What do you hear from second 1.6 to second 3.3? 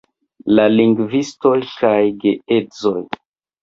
kaj geedzoj